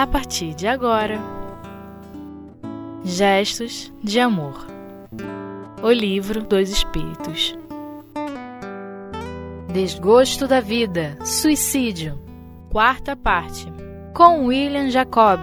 a 0.00 0.06
partir 0.06 0.54
de 0.54 0.66
agora. 0.66 1.18
Gestos 3.04 3.92
de 4.02 4.18
Amor. 4.18 4.66
O 5.82 5.90
Livro 5.90 6.42
dos 6.42 6.70
Espíritos. 6.70 7.54
Desgosto 9.70 10.48
da 10.48 10.58
Vida 10.58 11.18
Suicídio. 11.22 12.18
Quarta 12.70 13.14
parte. 13.14 13.70
Com 14.14 14.46
William 14.46 14.88
Jacob. 14.88 15.38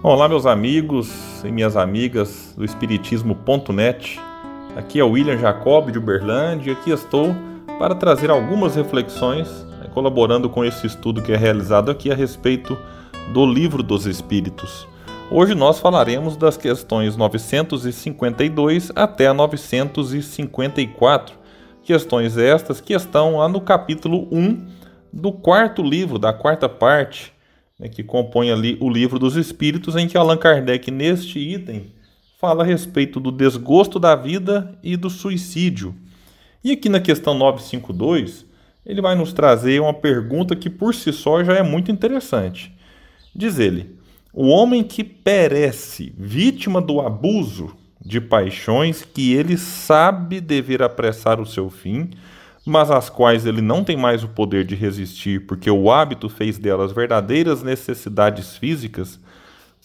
Olá, 0.00 0.28
meus 0.28 0.46
amigos 0.46 1.42
e 1.44 1.50
minhas 1.50 1.76
amigas 1.76 2.54
do 2.56 2.64
Espiritismo.net. 2.64 4.20
Aqui 4.76 5.00
é 5.00 5.04
o 5.04 5.10
William 5.10 5.38
Jacob 5.38 5.90
de 5.90 5.98
Uberlândia 5.98 6.70
e 6.70 6.72
aqui 6.74 6.92
estou 6.92 7.34
para 7.80 7.96
trazer 7.96 8.30
algumas 8.30 8.76
reflexões, 8.76 9.48
né, 9.80 9.88
colaborando 9.92 10.48
com 10.48 10.64
esse 10.64 10.86
estudo 10.86 11.20
que 11.20 11.32
é 11.32 11.36
realizado 11.36 11.90
aqui 11.90 12.12
a 12.12 12.14
respeito 12.14 12.78
do 13.30 13.46
Livro 13.46 13.82
dos 13.82 14.06
Espíritos. 14.06 14.86
Hoje 15.30 15.54
nós 15.54 15.78
falaremos 15.78 16.36
das 16.36 16.56
questões 16.56 17.16
952 17.16 18.92
até 18.94 19.28
a 19.28 19.34
954, 19.34 21.36
questões 21.82 22.36
estas 22.36 22.80
que 22.80 22.92
estão 22.92 23.36
lá 23.36 23.48
no 23.48 23.60
capítulo 23.60 24.28
1 24.30 24.66
do 25.12 25.32
quarto 25.32 25.82
livro, 25.82 26.18
da 26.18 26.32
quarta 26.32 26.68
parte, 26.68 27.32
né, 27.78 27.88
que 27.88 28.02
compõe 28.02 28.50
ali 28.50 28.76
o 28.80 28.90
Livro 28.90 29.18
dos 29.18 29.36
Espíritos, 29.36 29.96
em 29.96 30.06
que 30.06 30.18
Allan 30.18 30.36
Kardec, 30.36 30.90
neste 30.90 31.38
item, 31.38 31.92
fala 32.38 32.62
a 32.62 32.66
respeito 32.66 33.20
do 33.20 33.30
desgosto 33.30 33.98
da 33.98 34.16
vida 34.16 34.76
e 34.82 34.96
do 34.96 35.08
suicídio. 35.08 35.94
E 36.62 36.72
aqui 36.72 36.88
na 36.88 37.00
questão 37.00 37.34
952, 37.34 38.44
ele 38.84 39.00
vai 39.00 39.14
nos 39.14 39.32
trazer 39.32 39.80
uma 39.80 39.94
pergunta 39.94 40.56
que 40.56 40.68
por 40.68 40.94
si 40.94 41.12
só 41.12 41.42
já 41.42 41.54
é 41.54 41.62
muito 41.62 41.90
interessante. 41.90 42.72
Diz 43.34 43.58
ele: 43.58 43.96
O 44.32 44.48
homem 44.48 44.82
que 44.82 45.02
perece 45.02 46.12
vítima 46.16 46.80
do 46.80 47.00
abuso 47.00 47.76
de 48.04 48.20
paixões 48.20 49.04
que 49.04 49.32
ele 49.32 49.56
sabe 49.56 50.40
dever 50.40 50.82
apressar 50.82 51.40
o 51.40 51.46
seu 51.46 51.70
fim, 51.70 52.10
mas 52.64 52.90
às 52.90 53.08
quais 53.08 53.46
ele 53.46 53.60
não 53.60 53.82
tem 53.84 53.96
mais 53.96 54.22
o 54.22 54.28
poder 54.28 54.64
de 54.64 54.74
resistir, 54.74 55.46
porque 55.46 55.70
o 55.70 55.90
hábito 55.90 56.28
fez 56.28 56.58
delas 56.58 56.92
verdadeiras 56.92 57.62
necessidades 57.62 58.56
físicas, 58.56 59.18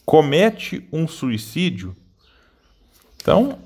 comete 0.05 0.87
um 0.91 1.07
suicídio. 1.07 1.95
Então, 3.21 3.57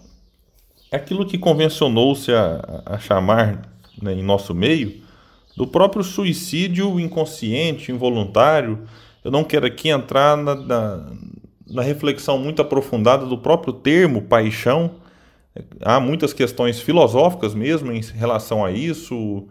é 0.91 0.97
aquilo 0.97 1.25
que 1.25 1.37
convencionou-se 1.37 2.31
a, 2.33 2.83
a, 2.85 2.99
chamar 2.99 3.69
né, 4.01 4.13
em 4.13 4.23
nosso 4.23 4.53
meio 4.53 5.01
do 5.55 5.67
próprio 5.67 6.03
suicídio 6.03 6.99
inconsciente, 6.99 7.91
involuntário, 7.91 8.87
eu 9.23 9.31
não 9.31 9.43
quero 9.43 9.65
aqui 9.65 9.89
entrar 9.89 10.35
na, 10.35 10.55
na, 10.55 11.05
na 11.69 11.81
reflexão 11.81 12.37
muito 12.37 12.61
aprofundada 12.61 13.25
do 13.25 13.37
próprio 13.37 13.73
termo 13.73 14.23
paixão. 14.23 14.91
Há 15.81 15.99
muitas 15.99 16.33
questões 16.33 16.79
filosóficas 16.79 17.53
mesmo 17.53 17.91
em 17.91 18.01
relação 18.01 18.65
a 18.65 18.71
isso. 18.71 19.47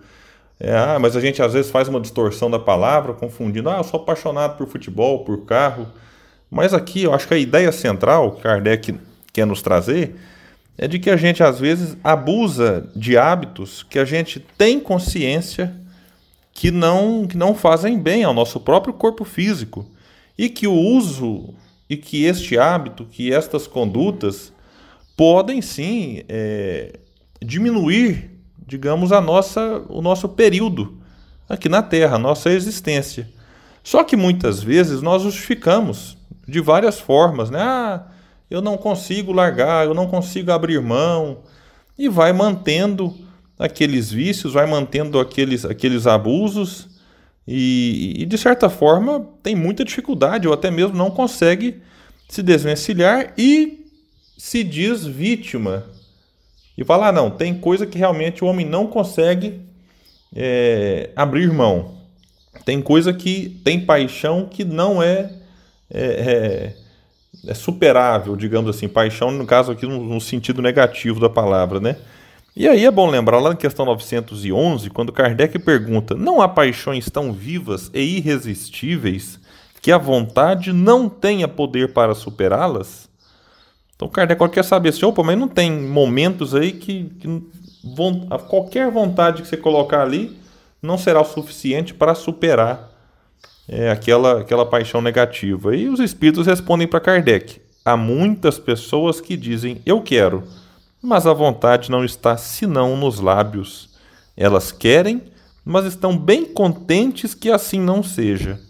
É, 0.59 0.77
ah, 0.77 0.99
mas 1.01 1.17
a 1.17 1.21
gente 1.21 1.43
às 1.43 1.53
vezes 1.53 1.71
faz 1.71 1.89
uma 1.89 2.01
distorção 2.01 2.51
da 2.51 2.59
palavra, 2.59 3.15
confundindo, 3.15 3.71
ah, 3.71 3.79
eu 3.79 3.85
sou 3.85 4.01
apaixonado 4.01 4.57
por 4.57 4.67
futebol, 4.67 5.25
por 5.25 5.45
carro. 5.45 5.89
Mas 6.51 6.75
aqui 6.75 7.05
eu 7.05 7.15
acho 7.15 7.29
que 7.29 7.35
a 7.35 7.39
ideia 7.39 7.71
central 7.71 8.33
que 8.33 8.43
Kardec 8.43 8.95
quer 9.33 9.47
nos 9.47 9.63
trazer 9.63 10.17
é 10.77 10.89
de 10.89 10.99
que 10.99 11.11
a 11.11 11.17
gente 11.17 11.43
às 11.43 11.61
vezes 11.61 11.97
abusa 12.03 12.91
de 12.97 13.17
hábitos 13.17 13.83
que 13.83 13.99
a 13.99 14.05
gente 14.05 14.41
tem 14.59 14.81
consciência 14.81 15.75
que 16.53 16.71
não, 16.71 17.27
que 17.27 17.37
não 17.37 17.55
fazem 17.55 17.99
bem 17.99 18.25
ao 18.25 18.35
nosso 18.35 18.61
próprio 18.61 18.95
corpo 18.95 19.25
físico 19.25 19.87
e 20.37 20.49
que 20.49 20.67
o 20.67 20.75
uso 20.75 21.55
e 21.89 21.97
que 21.97 22.25
este 22.25 22.57
hábito, 22.57 23.05
que 23.05 23.33
estas 23.33 23.67
condutas 23.67 24.53
podem 25.17 25.61
sim 25.61 26.23
é, 26.29 26.99
diminuir, 27.43 28.31
digamos, 28.67 29.11
a 29.13 29.21
nossa, 29.21 29.85
o 29.89 30.01
nosso 30.01 30.29
período 30.29 30.99
aqui 31.49 31.69
na 31.69 31.83
Terra, 31.83 32.17
a 32.17 32.19
nossa 32.19 32.51
existência. 32.51 33.29
Só 33.83 34.05
que 34.05 34.17
muitas 34.17 34.63
vezes 34.63 35.03
nós 35.03 35.23
justificamos 35.23 36.17
de 36.47 36.61
várias 36.61 37.01
formas, 37.01 37.51
né? 37.51 37.61
Ah, 37.61 38.07
eu 38.49 38.61
não 38.61 38.77
consigo 38.77 39.33
largar, 39.33 39.87
eu 39.87 39.95
não 39.95 40.07
consigo 40.07 40.53
abrir 40.53 40.81
mão, 40.81 41.39
e 41.99 42.09
vai 42.09 42.33
mantendo 42.33 43.15
aqueles 43.61 44.11
vícios, 44.11 44.55
vai 44.55 44.65
mantendo 44.67 45.21
aqueles, 45.21 45.67
aqueles 45.67 46.07
abusos 46.07 46.89
e, 47.47 48.15
e, 48.17 48.27
de 48.27 48.39
certa 48.39 48.71
forma, 48.71 49.29
tem 49.43 49.55
muita 49.55 49.85
dificuldade 49.85 50.49
ou 50.49 50.55
até 50.55 50.71
mesmo 50.71 50.97
não 50.97 51.11
consegue 51.11 51.83
se 52.27 52.43
desvencilhar 52.43 53.35
e 53.37 53.87
se 54.39 54.65
diz 54.65 55.05
vítima. 55.05 55.85
E 56.77 56.85
fala: 56.85 57.09
ah, 57.09 57.13
não, 57.13 57.31
tem 57.31 57.53
coisa 57.55 57.87
que 57.87 57.99
realmente 57.99 58.43
o 58.43 58.47
homem 58.47 58.65
não 58.65 58.87
consegue 58.87 59.61
é, 60.35 61.11
abrir 61.15 61.53
mão. 61.53 61.99
Tem 62.65 62.81
coisa 62.81 63.13
que 63.13 63.61
tem 63.63 63.85
paixão 63.85 64.47
que 64.47 64.65
não 64.65 65.03
é, 65.03 65.33
é, 65.93 66.05
é, 66.05 66.77
é 67.47 67.55
superável, 67.55 68.37
digamos 68.37 68.75
assim. 68.75 68.89
Paixão, 68.89 69.31
no 69.31 69.45
caso 69.45 69.73
aqui, 69.73 69.87
no, 69.87 70.03
no 70.03 70.21
sentido 70.21 70.63
negativo 70.63 71.21
da 71.21 71.29
palavra, 71.29 71.79
né? 71.81 71.97
E 72.55 72.67
aí 72.67 72.85
é 72.85 72.91
bom 72.91 73.09
lembrar 73.09 73.39
lá 73.39 73.51
na 73.51 73.57
questão 73.57 73.87
911, 73.87 74.91
quando 74.91 75.13
Kardec 75.13 75.59
pergunta: 75.61 76.15
não 76.15 76.43
há 76.43 76.49
paixões 76.49 77.09
tão 77.09 77.33
vivas 77.33 77.91
e 77.95 78.19
irresistíveis 78.19 79.39
que 79.81 79.93
a 79.93 79.99
vontade 79.99 80.73
não 80.73 81.09
tenha 81.09 81.47
poder 81.47 81.93
para 81.93 82.15
superá-las? 82.15 83.09
Então 83.95 84.09
Kardec 84.09 84.49
quer 84.49 84.65
saber 84.65 84.89
assim: 84.89 85.05
opa, 85.05 85.23
mas 85.23 85.39
não 85.39 85.47
tem 85.47 85.71
momentos 85.71 86.55
aí 86.55 86.73
que, 86.73 87.05
que 87.21 87.43
qualquer 88.49 88.91
vontade 88.91 89.43
que 89.43 89.49
você 89.49 89.57
colocar 89.57 90.03
ali 90.03 90.37
não 90.83 90.99
será 90.99 91.21
o 91.21 91.25
suficiente 91.25 91.95
para 91.95 92.15
superar 92.15 92.91
é, 93.69 93.91
aquela, 93.91 94.41
aquela 94.41 94.67
paixão 94.67 95.01
negativa. 95.01 95.77
E 95.77 95.89
os 95.89 96.01
espíritos 96.01 96.49
respondem 96.49 96.89
para 96.89 96.99
Kardec: 96.99 97.61
há 97.85 97.97
muitas 97.97 98.59
pessoas 98.59 99.21
que 99.21 99.37
dizem 99.37 99.81
eu 99.87 100.03
quero 100.03 100.43
mas 101.03 101.27
a 101.27 101.33
vontade 101.33 101.91
não 101.91 102.05
está 102.05 102.37
senão 102.37 102.97
nos 102.97 103.21
lábios. 103.21 103.91
Elas 104.37 104.71
querem, 104.71 105.23
mas 105.65 105.87
estão 105.87 106.17
bem 106.17 106.45
contentes 106.45 107.35
que 107.35 107.51
assim 107.51 107.81
não 107.81 108.03
seja. 108.03 108.61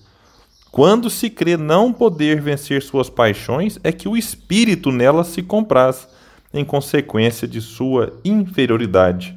Quando 0.71 1.11
se 1.11 1.29
crê 1.29 1.57
não 1.57 1.93
poder 1.93 2.41
vencer 2.41 2.83
suas 2.83 3.11
paixões, 3.11 3.79
é 3.83 3.91
que 3.91 4.09
o 4.09 4.17
espírito 4.17 4.93
nelas 4.93 5.29
se 5.29 5.43
compraz, 5.43 6.09
em 6.53 6.65
consequência 6.65 7.47
de 7.47 7.61
sua 7.61 8.13
inferioridade. 8.25 9.37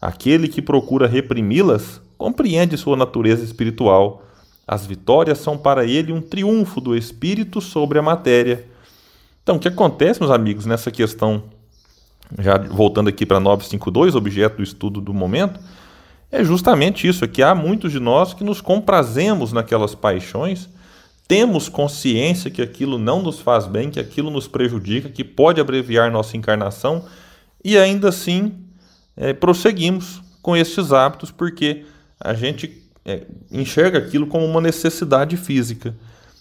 Aquele 0.00 0.48
que 0.48 0.62
procura 0.62 1.06
reprimi-las 1.06 2.00
compreende 2.16 2.76
sua 2.76 2.96
natureza 2.96 3.44
espiritual. 3.44 4.22
As 4.66 4.86
vitórias 4.86 5.38
são 5.38 5.56
para 5.56 5.84
ele 5.84 6.12
um 6.12 6.20
triunfo 6.20 6.80
do 6.80 6.96
espírito 6.96 7.60
sobre 7.60 7.98
a 7.98 8.02
matéria. 8.02 8.66
Então, 9.42 9.56
o 9.56 9.58
que 9.58 9.68
acontece, 9.68 10.20
meus 10.20 10.32
amigos, 10.32 10.66
nessa 10.66 10.90
questão 10.90 11.42
já 12.38 12.58
voltando 12.58 13.08
aqui 13.08 13.24
para 13.24 13.40
952, 13.40 14.14
objeto 14.14 14.56
do 14.56 14.62
estudo 14.62 15.00
do 15.00 15.14
momento, 15.14 15.60
é 16.30 16.42
justamente 16.42 17.06
isso, 17.06 17.24
é 17.24 17.28
que 17.28 17.42
há 17.42 17.54
muitos 17.54 17.92
de 17.92 18.00
nós 18.00 18.34
que 18.34 18.42
nos 18.42 18.60
comprazemos 18.60 19.52
naquelas 19.52 19.94
paixões, 19.94 20.68
temos 21.28 21.68
consciência 21.68 22.50
que 22.50 22.62
aquilo 22.62 22.98
não 22.98 23.22
nos 23.22 23.40
faz 23.40 23.66
bem, 23.66 23.90
que 23.90 23.98
aquilo 23.98 24.30
nos 24.30 24.46
prejudica, 24.46 25.08
que 25.08 25.24
pode 25.24 25.60
abreviar 25.60 26.10
nossa 26.10 26.36
encarnação, 26.36 27.04
e 27.64 27.76
ainda 27.76 28.08
assim 28.08 28.54
é, 29.16 29.32
prosseguimos 29.32 30.20
com 30.42 30.56
estes 30.56 30.92
hábitos, 30.92 31.30
porque 31.30 31.84
a 32.20 32.34
gente 32.34 32.82
é, 33.04 33.22
enxerga 33.50 33.98
aquilo 33.98 34.26
como 34.26 34.44
uma 34.44 34.60
necessidade 34.60 35.36
física. 35.36 35.96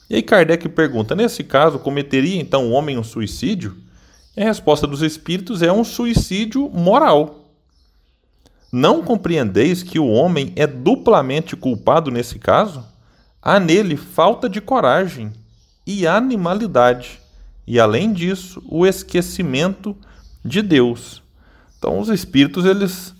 E 0.10 0.16
aí 0.16 0.22
Kardec 0.22 0.68
pergunta: 0.70 1.16
nesse 1.16 1.44
caso, 1.44 1.80
cometeria 1.80 2.40
então 2.40 2.70
o 2.70 2.72
homem 2.72 2.98
um 2.98 3.04
suicídio? 3.04 3.76
E 4.36 4.42
a 4.42 4.46
resposta 4.46 4.86
dos 4.86 5.02
espíritos 5.02 5.62
é 5.62 5.72
um 5.72 5.84
suicídio 5.84 6.70
moral. 6.70 7.46
Não 8.72 9.02
compreendeis 9.02 9.82
que 9.82 9.98
o 9.98 10.08
homem 10.08 10.52
é 10.56 10.68
duplamente 10.68 11.56
culpado 11.56 12.12
nesse 12.12 12.38
caso? 12.38 12.84
Há 13.42 13.60
nele 13.60 13.96
falta 13.96 14.50
de 14.50 14.60
coragem 14.60 15.32
e 15.88 16.06
animalidade, 16.06 17.22
e 17.66 17.80
além 17.80 18.12
disso, 18.12 18.62
o 18.68 18.86
esquecimento 18.86 19.96
de 20.44 20.62
Deus. 20.62 21.22
Então, 21.78 22.00
os 22.00 22.10
espíritos 22.10 22.66
eles 22.66 23.14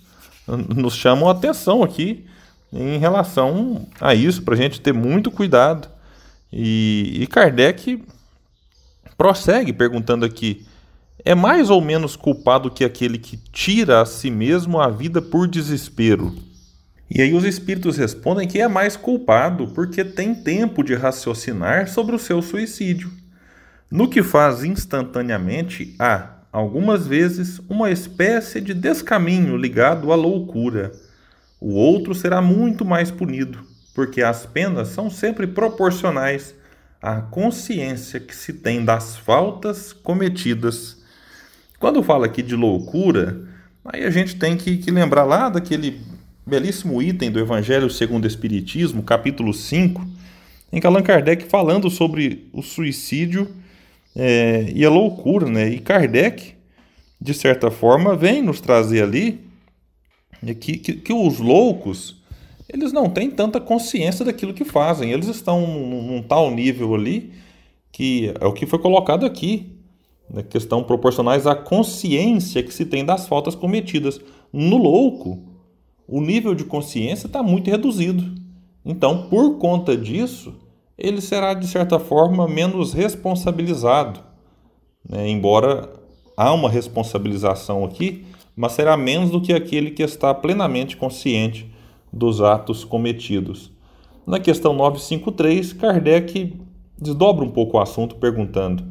nos 0.46 0.94
chamam 0.94 1.28
a 1.28 1.32
atenção 1.32 1.82
aqui 1.82 2.26
em 2.72 2.98
relação 2.98 3.86
a 4.00 4.14
isso, 4.14 4.42
para 4.42 4.54
a 4.54 4.56
gente 4.56 4.80
ter 4.80 4.92
muito 4.92 5.30
cuidado. 5.30 5.88
E, 6.52 7.18
e 7.20 7.26
Kardec 7.26 8.04
prossegue 9.16 9.72
perguntando 9.72 10.24
aqui 10.24 10.66
é 11.26 11.34
mais 11.34 11.70
ou 11.70 11.80
menos 11.80 12.14
culpado 12.14 12.70
que 12.70 12.84
aquele 12.84 13.18
que 13.18 13.36
tira 13.36 14.00
a 14.00 14.06
si 14.06 14.30
mesmo 14.30 14.80
a 14.80 14.88
vida 14.88 15.20
por 15.20 15.48
desespero. 15.48 16.32
E 17.10 17.20
aí 17.20 17.34
os 17.34 17.42
espíritos 17.42 17.96
respondem 17.96 18.46
que 18.46 18.60
é 18.60 18.68
mais 18.68 18.96
culpado 18.96 19.66
porque 19.74 20.04
tem 20.04 20.36
tempo 20.36 20.84
de 20.84 20.94
raciocinar 20.94 21.88
sobre 21.88 22.14
o 22.14 22.18
seu 22.18 22.40
suicídio. 22.40 23.10
No 23.90 24.08
que 24.08 24.22
faz 24.22 24.62
instantaneamente, 24.62 25.96
há, 25.98 26.36
algumas 26.52 27.08
vezes, 27.08 27.60
uma 27.68 27.90
espécie 27.90 28.60
de 28.60 28.72
descaminho 28.72 29.56
ligado 29.56 30.12
à 30.12 30.14
loucura. 30.14 30.92
O 31.60 31.72
outro 31.74 32.14
será 32.14 32.40
muito 32.40 32.84
mais 32.84 33.10
punido, 33.10 33.66
porque 33.96 34.22
as 34.22 34.46
penas 34.46 34.88
são 34.88 35.10
sempre 35.10 35.48
proporcionais 35.48 36.54
à 37.02 37.20
consciência 37.20 38.20
que 38.20 38.34
se 38.34 38.52
tem 38.52 38.84
das 38.84 39.16
faltas 39.16 39.92
cometidas. 39.92 41.04
Quando 41.78 42.02
fala 42.02 42.26
aqui 42.26 42.42
de 42.42 42.56
loucura, 42.56 43.40
aí 43.84 44.04
a 44.04 44.10
gente 44.10 44.36
tem 44.36 44.56
que, 44.56 44.78
que 44.78 44.90
lembrar 44.90 45.24
lá 45.24 45.48
daquele 45.48 46.00
belíssimo 46.46 47.02
item 47.02 47.30
do 47.30 47.38
Evangelho 47.38 47.90
segundo 47.90 48.24
o 48.24 48.28
Espiritismo, 48.28 49.02
capítulo 49.02 49.52
5, 49.52 50.06
em 50.72 50.80
que 50.80 50.86
Allan 50.86 51.02
Kardec 51.02 51.44
falando 51.44 51.90
sobre 51.90 52.48
o 52.52 52.62
suicídio 52.62 53.48
é, 54.14 54.66
e 54.74 54.84
a 54.84 54.90
loucura, 54.90 55.48
né? 55.48 55.68
E 55.68 55.78
Kardec, 55.78 56.54
de 57.20 57.34
certa 57.34 57.70
forma, 57.70 58.16
vem 58.16 58.40
nos 58.42 58.60
trazer 58.60 59.02
ali 59.02 59.40
que, 60.60 60.78
que, 60.78 60.92
que 60.94 61.12
os 61.12 61.38
loucos 61.38 62.16
eles 62.68 62.92
não 62.92 63.08
têm 63.08 63.30
tanta 63.30 63.60
consciência 63.60 64.24
daquilo 64.24 64.52
que 64.52 64.64
fazem. 64.64 65.12
Eles 65.12 65.28
estão 65.28 65.66
num, 65.66 66.02
num 66.02 66.22
tal 66.22 66.50
nível 66.50 66.94
ali 66.94 67.32
que 67.92 68.34
é 68.38 68.44
o 68.44 68.52
que 68.52 68.66
foi 68.66 68.78
colocado 68.78 69.24
aqui, 69.24 69.75
né? 70.28 70.42
questão 70.42 70.82
proporcionais 70.82 71.46
à 71.46 71.54
consciência 71.54 72.62
que 72.62 72.72
se 72.72 72.84
tem 72.84 73.04
das 73.04 73.26
faltas 73.26 73.54
cometidas. 73.54 74.20
No 74.52 74.76
louco, 74.76 75.42
o 76.06 76.20
nível 76.20 76.54
de 76.54 76.64
consciência 76.64 77.26
está 77.26 77.42
muito 77.42 77.70
reduzido. 77.70 78.24
Então, 78.84 79.28
por 79.28 79.58
conta 79.58 79.96
disso, 79.96 80.54
ele 80.96 81.20
será, 81.20 81.54
de 81.54 81.66
certa 81.66 81.98
forma, 81.98 82.46
menos 82.46 82.92
responsabilizado. 82.92 84.20
Né? 85.08 85.28
Embora 85.28 85.92
há 86.36 86.52
uma 86.52 86.70
responsabilização 86.70 87.84
aqui, 87.84 88.24
mas 88.54 88.72
será 88.72 88.96
menos 88.96 89.30
do 89.30 89.40
que 89.40 89.52
aquele 89.52 89.90
que 89.90 90.02
está 90.02 90.32
plenamente 90.32 90.96
consciente 90.96 91.70
dos 92.12 92.40
atos 92.40 92.84
cometidos. 92.84 93.70
Na 94.26 94.40
questão 94.40 94.72
953, 94.72 95.72
Kardec 95.74 96.54
desdobra 96.98 97.44
um 97.44 97.50
pouco 97.50 97.76
o 97.76 97.80
assunto 97.80 98.16
perguntando: 98.16 98.84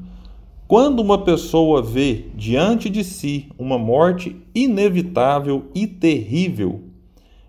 quando 0.68 1.00
uma 1.00 1.24
pessoa 1.24 1.82
vê 1.82 2.26
diante 2.36 2.90
de 2.90 3.04
si 3.04 3.48
uma 3.58 3.78
morte 3.78 4.36
inevitável 4.54 5.66
e 5.76 5.86
terrível, 5.86 6.82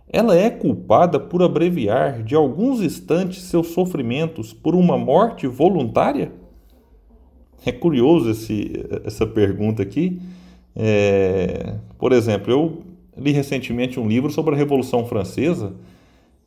ela 0.08 0.36
é 0.36 0.50
culpada 0.50 1.18
por 1.18 1.42
abreviar 1.42 2.22
de 2.22 2.34
alguns 2.34 2.80
instantes 2.80 3.42
seus 3.42 3.68
sofrimentos 3.68 4.52
por 4.52 4.74
uma 4.74 4.98
morte 4.98 5.46
voluntária? 5.46 6.32
É 7.64 7.72
curioso 7.72 8.30
esse, 8.30 8.84
essa 9.04 9.26
pergunta 9.26 9.82
aqui. 9.82 10.20
É, 10.74 11.74
por 11.98 12.12
exemplo, 12.12 12.52
eu 12.52 12.82
li 13.16 13.32
recentemente 13.32 13.98
um 13.98 14.06
livro 14.06 14.30
sobre 14.30 14.54
a 14.54 14.58
Revolução 14.58 15.06
Francesa 15.06 15.74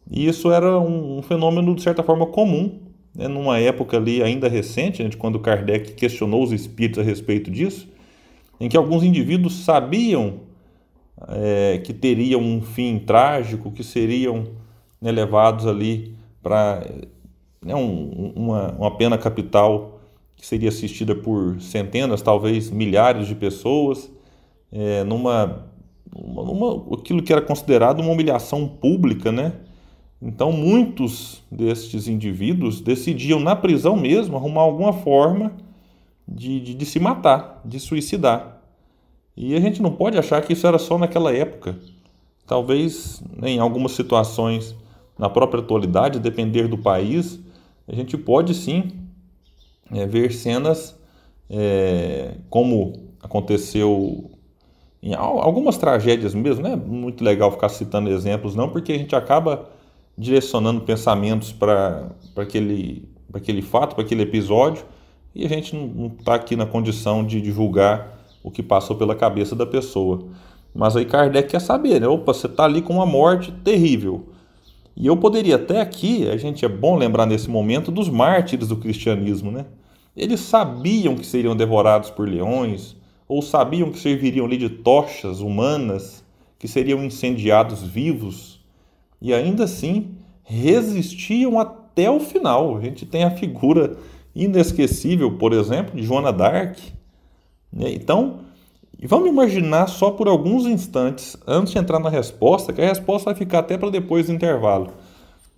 e 0.10 0.28
isso 0.28 0.52
era 0.52 0.80
um, 0.80 1.18
um 1.18 1.22
fenômeno 1.22 1.76
de 1.76 1.82
certa 1.82 2.02
forma 2.02 2.26
comum, 2.26 2.80
né, 3.20 3.28
numa 3.28 3.60
época 3.60 3.98
ali 3.98 4.24
ainda 4.24 4.48
recente, 4.48 5.04
né, 5.04 5.10
de 5.10 5.18
quando 5.18 5.38
Kardec 5.42 5.92
questionou 5.92 6.42
os 6.42 6.54
espíritos 6.54 7.00
a 7.00 7.04
respeito 7.04 7.52
disso, 7.52 7.86
em 8.62 8.70
que 8.70 8.78
alguns 8.78 9.04
indivíduos 9.04 9.66
sabiam 9.66 10.40
é, 11.28 11.80
que 11.84 11.94
teriam 11.94 12.40
um 12.40 12.62
fim 12.62 12.98
trágico, 12.98 13.74
que 13.74 13.84
seriam 13.84 14.46
né, 15.02 15.12
levados 15.12 15.68
ali 15.68 16.16
para 16.42 16.90
né, 17.62 17.76
um, 17.76 18.32
uma, 18.38 18.72
uma 18.72 18.92
pena 18.96 19.18
capital 19.18 20.00
que 20.38 20.48
seria 20.48 20.70
assistida 20.70 21.14
por 21.14 21.60
centenas, 21.60 22.22
talvez 22.22 22.72
milhares 22.72 23.28
de 23.28 23.36
pessoas, 23.36 24.10
é, 24.72 25.04
numa, 25.04 25.66
numa, 26.16 26.86
aquilo 26.98 27.22
que 27.22 27.34
era 27.34 27.42
considerado 27.42 28.00
uma 28.00 28.14
humilhação 28.14 28.66
pública, 28.66 29.30
né? 29.30 29.52
Então 30.22 30.52
muitos 30.52 31.42
destes 31.50 32.08
indivíduos 32.08 32.82
decidiam 32.82 33.40
na 33.40 33.56
prisão 33.56 33.96
mesmo 33.96 34.36
arrumar 34.36 34.62
alguma 34.62 34.92
forma 34.92 35.54
de, 36.28 36.60
de, 36.60 36.74
de 36.74 36.86
se 36.86 37.00
matar, 37.00 37.62
de 37.64 37.80
suicidar. 37.80 38.62
E 39.36 39.56
a 39.56 39.60
gente 39.60 39.82
não 39.82 39.94
pode 39.94 40.18
achar 40.18 40.42
que 40.42 40.54
isso 40.54 40.68
era 40.68 40.78
só 40.78 40.98
naquela 40.98 41.34
época. 41.34 41.78
Talvez 42.46 43.24
em 43.42 43.60
algumas 43.60 43.94
situações, 43.94 44.76
na 45.18 45.30
própria 45.30 45.62
atualidade, 45.62 46.20
depender 46.20 46.68
do 46.68 46.78
país, 46.78 47.40
a 47.88 47.96
gente 47.96 48.18
pode 48.18 48.54
sim 48.54 48.92
é, 49.92 50.06
ver 50.06 50.34
cenas 50.34 51.00
é, 51.50 52.36
como 52.50 52.94
aconteceu 53.22 54.30
em 55.02 55.14
algumas 55.14 55.78
tragédias 55.78 56.34
mesmo. 56.34 56.64
Não 56.64 56.74
é 56.74 56.76
muito 56.76 57.24
legal 57.24 57.52
ficar 57.52 57.70
citando 57.70 58.10
exemplos, 58.10 58.56
não, 58.56 58.70
porque 58.70 58.92
a 58.92 58.98
gente 58.98 59.16
acaba 59.16 59.70
direcionando 60.20 60.82
pensamentos 60.82 61.54
para 61.54 62.12
aquele, 62.36 63.08
aquele 63.34 63.62
fato, 63.62 63.96
para 63.96 64.04
aquele 64.04 64.24
episódio, 64.24 64.84
e 65.34 65.46
a 65.46 65.50
gente 65.50 65.74
não 65.74 66.08
está 66.08 66.36
aqui 66.36 66.58
na 66.58 66.66
condição 66.66 67.26
de 67.26 67.40
divulgar 67.40 68.20
o 68.44 68.52
que 68.52 68.62
passou 68.62 68.98
pela 68.98 69.16
cabeça 69.16 69.56
da 69.56 69.66
pessoa. 69.66 70.28
Mas 70.76 70.98
aí 70.98 71.06
Kardec 71.06 71.50
quer 71.50 71.62
saber, 71.62 72.02
né? 72.02 72.08
Opa, 72.08 72.34
você 72.34 72.48
está 72.48 72.66
ali 72.66 72.82
com 72.82 72.96
uma 72.96 73.06
morte 73.06 73.50
terrível. 73.64 74.28
E 74.94 75.08
eu 75.08 75.16
poderia 75.16 75.56
até 75.56 75.80
aqui, 75.80 76.28
a 76.30 76.36
gente 76.36 76.66
é 76.66 76.68
bom 76.68 76.98
lembrar 76.98 77.26
nesse 77.26 77.50
momento 77.50 77.90
dos 77.90 78.10
mártires 78.10 78.68
do 78.68 78.76
cristianismo, 78.76 79.50
né? 79.50 79.68
Eles 80.18 80.42
sabiam 80.42 81.16
que 81.16 81.26
seriam 81.26 81.56
devorados 81.56 82.10
por 82.10 82.28
leões, 82.28 82.98
ou 83.26 83.42
sabiam 83.42 83.90
que 83.90 84.00
serviriam 84.00 84.46
ali 84.46 84.58
de 84.58 84.68
tochas 84.68 85.40
humanas, 85.40 86.26
que 86.58 86.68
seriam 86.68 87.02
incendiados 87.06 87.82
vivos, 87.82 88.59
e 89.22 89.34
ainda 89.34 89.66
assim 89.66 90.16
resistiam 90.44 91.60
até 91.60 92.10
o 92.10 92.20
final. 92.20 92.78
A 92.78 92.82
gente 92.82 93.06
tem 93.06 93.24
a 93.24 93.32
figura 93.32 93.98
inesquecível, 94.36 95.38
por 95.38 95.54
exemplo, 95.54 95.96
de 95.96 96.04
Joana 96.04 96.32
d'Arc, 96.32 96.80
né? 97.72 97.92
Então, 97.94 98.40
vamos 99.04 99.30
imaginar 99.30 99.88
só 99.88 100.12
por 100.12 100.28
alguns 100.28 100.66
instantes, 100.66 101.38
antes 101.48 101.74
de 101.74 101.80
entrar 101.80 102.00
na 102.00 102.10
resposta, 102.10 102.74
que 102.74 102.82
a 102.82 102.88
resposta 102.88 103.32
vai 103.32 103.38
ficar 103.38 103.60
até 103.60 103.78
para 103.78 103.90
depois 103.90 104.28
do 104.28 104.34
intervalo. 104.34 104.92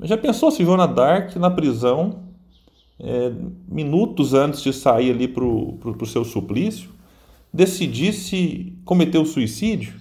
Já 0.02 0.18
pensou 0.18 0.50
se 0.52 0.64
Joana 0.64 0.88
Dark 0.88 1.36
na 1.36 1.50
prisão, 1.50 2.24
é, 3.00 3.32
minutos 3.68 4.34
antes 4.34 4.62
de 4.62 4.74
sair 4.74 5.12
ali 5.12 5.28
para 5.28 5.44
o 5.44 6.06
seu 6.06 6.24
suplício, 6.24 6.90
decidisse 7.54 8.74
cometer 8.84 9.18
o 9.20 9.26
suicídio? 9.26 9.94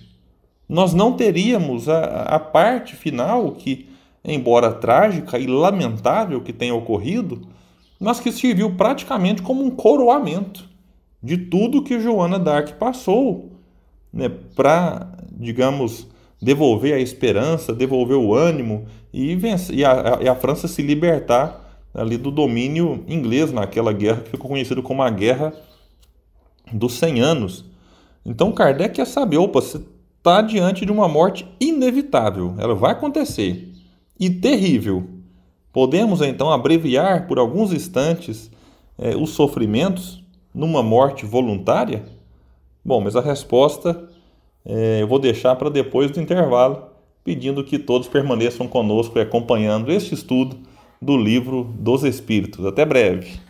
Nós 0.71 0.95
não 0.95 1.15
teríamos 1.15 1.89
a, 1.89 2.05
a 2.23 2.39
parte 2.39 2.95
final 2.95 3.51
que, 3.51 3.89
embora 4.25 4.73
trágica 4.73 5.37
e 5.37 5.45
lamentável 5.45 6.41
que 6.41 6.53
tenha 6.53 6.73
ocorrido, 6.73 7.43
mas 7.99 8.21
que 8.21 8.31
serviu 8.31 8.77
praticamente 8.77 9.43
como 9.43 9.65
um 9.65 9.71
coroamento 9.71 10.71
de 11.21 11.37
tudo 11.37 11.83
que 11.83 11.99
Joana 11.99 12.39
d'Arc 12.39 12.75
passou, 12.75 13.51
né, 14.13 14.29
para, 14.55 15.11
digamos, 15.33 16.07
devolver 16.41 16.95
a 16.95 17.01
esperança, 17.01 17.75
devolver 17.75 18.17
o 18.17 18.33
ânimo 18.33 18.87
e, 19.13 19.35
vencer, 19.35 19.75
e, 19.75 19.85
a, 19.85 20.21
a 20.31 20.35
França 20.37 20.69
se 20.69 20.83
libertar 20.83 21.83
ali 21.93 22.17
do 22.17 22.31
domínio 22.31 23.05
inglês 23.09 23.51
naquela 23.51 23.93
guerra 23.93 24.21
que 24.21 24.31
ficou 24.31 24.49
conhecida 24.49 24.81
como 24.81 25.03
a 25.03 25.11
Guerra 25.11 25.53
dos 26.73 26.93
100 26.93 27.21
Anos. 27.21 27.65
Então 28.25 28.53
Kardec 28.53 28.95
quer 28.95 29.07
saber, 29.07 29.39
opa, 29.39 29.61
você 29.61 29.81
está 30.21 30.43
diante 30.43 30.85
de 30.85 30.93
uma 30.93 31.09
morte 31.09 31.49
inevitável, 31.59 32.55
ela 32.59 32.75
vai 32.75 32.93
acontecer 32.93 33.73
e 34.19 34.29
terrível. 34.29 35.09
Podemos 35.73 36.21
então 36.21 36.53
abreviar 36.53 37.27
por 37.27 37.39
alguns 37.39 37.73
instantes 37.73 38.51
é, 38.99 39.17
os 39.17 39.31
sofrimentos 39.31 40.23
numa 40.55 40.83
morte 40.83 41.25
voluntária? 41.25 42.05
Bom, 42.85 43.01
mas 43.01 43.17
a 43.17 43.23
resposta 43.23 44.11
é, 44.65 45.01
eu 45.01 45.09
vou 45.09 45.19
deixar 45.19 45.57
para 45.57 45.71
depois 45.71 46.11
do 46.11 46.21
intervalo, 46.21 46.85
pedindo 47.25 47.65
que 47.65 47.79
todos 47.79 48.07
permaneçam 48.07 48.69
conosco 48.69 49.19
e 49.19 49.23
acompanhando 49.23 49.91
este 49.91 50.13
estudo 50.13 50.59
do 51.01 51.17
livro 51.17 51.65
dos 51.79 52.05
Espíritos. 52.05 52.67
Até 52.67 52.85
breve. 52.85 53.41